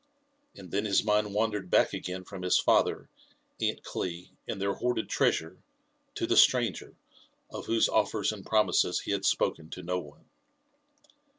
[0.55, 3.07] And then his mind wandered back again from his father,
[3.61, 5.59] Aunt Cli, and their hoarded treasure,
[6.15, 6.95] to the stranger,
[7.51, 10.25] of whose offers and promises he had spoken to no one.